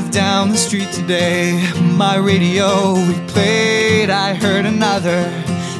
the 0.00 0.56
street 0.56 0.90
today, 0.92 1.52
my 1.96 2.16
radio 2.16 2.96
replayed. 2.96 4.08
I 4.10 4.34
heard 4.34 4.66
another 4.66 5.22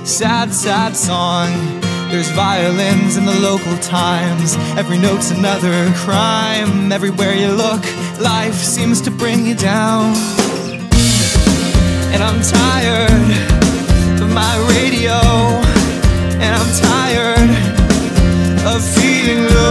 sad, 0.05 0.53
sad 0.53 0.95
song. 0.95 1.51
There's 2.11 2.29
violins 2.31 3.17
in 3.17 3.25
the 3.25 3.35
local 3.41 3.77
times. 3.79 4.55
Every 4.79 4.99
note's 4.99 5.33
another 5.33 5.91
crime. 5.95 6.93
Everywhere 6.93 7.35
you 7.35 7.49
look, 7.49 7.83
life 8.21 8.55
seems 8.55 9.01
to 9.01 9.11
bring 9.11 9.47
you 9.47 9.57
down. 9.57 10.15
And 12.13 12.23
I'm 12.23 12.41
tired 12.41 13.31
of 14.23 14.31
my 14.33 14.55
radio. 14.75 15.19
And 16.39 16.55
I'm 16.55 16.73
tired 16.81 17.51
of 18.67 18.81
feeling 18.95 19.45
low. 19.55 19.64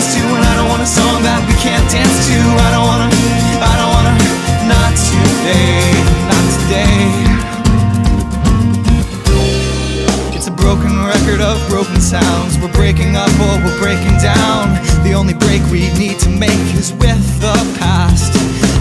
Clap 0.00 0.14
to, 0.14 0.22
and 0.34 0.44
I 0.44 0.56
don't 0.56 0.68
want 0.68 0.82
a 0.82 0.86
song 0.86 1.22
that 1.22 1.40
we 1.46 1.54
can't 1.60 1.84
dance 1.90 2.28
to. 2.28 2.38
I 2.40 2.68
don't 2.72 2.86
wanna, 2.88 3.08
I 3.60 3.72
don't 3.76 3.92
wanna, 3.92 4.14
not 4.68 4.92
today, 4.96 5.92
not 6.30 6.44
today. 6.56 7.00
It's 10.36 10.48
a 10.48 10.50
broken 10.50 11.04
record 11.04 11.40
of 11.40 11.60
broken 11.68 12.00
sounds. 12.00 12.58
We're 12.58 12.72
breaking 12.72 13.16
up 13.16 13.30
or 13.40 13.60
we're 13.64 13.78
breaking 13.78 14.16
down. 14.20 14.80
The 15.04 15.12
only 15.12 15.34
break 15.34 15.62
we 15.70 15.92
need 15.98 16.18
to 16.20 16.30
make 16.30 16.64
is 16.76 16.92
with 16.92 17.20
the 17.40 17.56
past. 17.78 18.32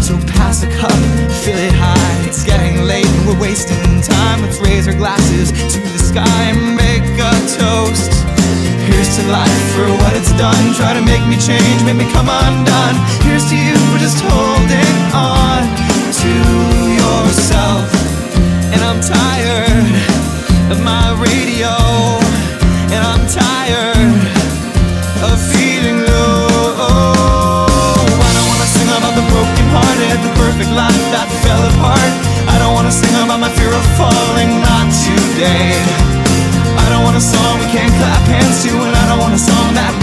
So 0.03 0.17
pass 0.39 0.63
a 0.63 0.69
cup, 0.79 0.99
fill 1.43 1.59
it 1.59 1.73
high. 1.73 2.27
It's 2.27 2.43
getting 2.43 2.83
late 2.83 3.05
and 3.05 3.27
we're 3.27 3.39
wasting 3.39 4.01
time. 4.01 4.41
Let's 4.41 4.59
raise 4.59 4.87
our 4.87 4.95
glasses 4.95 5.51
to 5.51 5.79
the 5.79 5.99
sky 5.99 6.68
it's 10.19 10.35
done. 10.35 10.75
Try 10.75 10.91
to 10.91 11.01
make 11.01 11.23
me 11.31 11.39
change, 11.39 11.79
make 11.87 11.95
me 11.95 12.03
come 12.11 12.27
undone. 12.27 12.95
Here's 13.23 13.47
to 13.47 13.55
you 13.55 13.79
for 13.87 13.99
just 14.03 14.19
holding 14.19 14.95
on 15.15 15.63
to 16.19 16.33
yourself. 16.99 17.87
And 18.75 18.83
I'm 18.83 18.99
tired 18.99 19.87
of 20.75 20.83
my 20.83 21.15
radio. 21.15 21.71
And 22.91 22.99
I'm 22.99 23.23
tired 23.31 24.19
of 25.23 25.39
feeling 25.55 26.03
low. 26.03 27.63
I 28.19 28.31
don't 28.35 28.47
wanna 28.51 28.69
sing 28.75 28.89
about 28.91 29.15
the 29.15 29.25
broken 29.31 29.65
hearted, 29.71 30.19
the 30.19 30.33
perfect 30.35 30.71
life 30.75 31.05
that 31.15 31.31
fell 31.47 31.63
apart. 31.63 32.11
I 32.51 32.59
don't 32.59 32.75
wanna 32.75 32.91
sing 32.91 33.15
about 33.23 33.39
my 33.39 33.51
fear 33.55 33.71
of 33.71 33.85
falling, 33.95 34.51
not 34.67 34.91
today. 34.91 35.79
I 36.75 36.85
don't 36.91 37.03
want 37.07 37.15
a 37.15 37.23
song 37.23 37.59
we 37.63 37.67
can't 37.71 37.93
clap 37.95 38.23
hands 38.27 38.63
to, 38.67 38.71
and 38.75 38.95
I 38.95 39.03
don't 39.07 39.19
want 39.19 39.35
a 39.35 39.39
song 39.39 39.73
that 39.79 39.98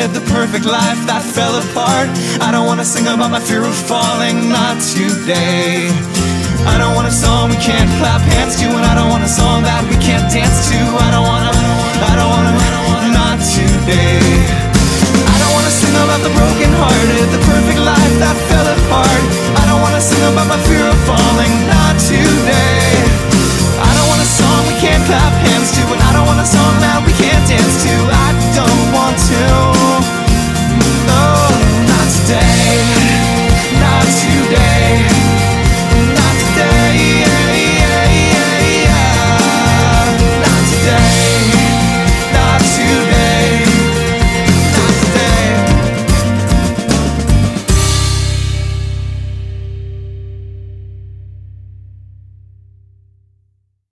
broken 0.00 0.14
the 0.14 0.32
perfect 0.32 0.64
life 0.64 1.00
that 1.06 1.22
fell 1.22 1.54
apart. 1.56 2.08
I 2.40 2.50
don't 2.52 2.66
wanna 2.66 2.84
sing 2.84 3.06
about 3.06 3.30
my 3.30 3.40
fear 3.40 3.64
of 3.64 3.74
falling, 3.74 4.48
not 4.48 4.80
today. 4.80 5.88
I 6.66 6.78
don't 6.78 6.94
want 6.94 7.08
a 7.08 7.10
song 7.10 7.50
we 7.50 7.56
can't 7.56 7.90
clap 7.98 8.20
hands 8.32 8.56
to, 8.60 8.66
and 8.68 8.84
I 8.84 8.94
don't 8.94 9.10
want 9.10 9.24
a 9.24 9.28
song 9.28 9.62
that 9.62 9.82
we 9.88 9.96
can't 9.96 10.30
dance 10.32 10.70
to. 10.70 10.78
I 10.78 11.10
don't 11.10 11.26
wanna, 11.26 11.52
I 11.52 12.14
don't 12.16 12.30
wanna, 12.30 12.52
I 12.52 12.68
don't 12.74 12.86
wanna, 12.88 13.10
not 13.12 13.38
today. 13.52 14.69